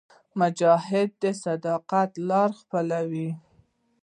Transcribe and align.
مجاهد 0.39 1.09
د 1.21 1.23
صداقت 1.43 2.11
لاره 2.29 2.55
خپلوي. 2.61 3.29